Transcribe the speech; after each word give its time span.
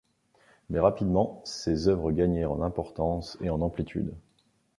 Mais 0.71 0.79
rapidement, 0.79 1.43
ses 1.45 1.87
œuvres 1.87 2.11
gagnèrent 2.11 2.51
en 2.51 2.63
importance 2.63 3.37
et 3.39 3.51
en 3.51 3.61
amplitude. 3.61 4.15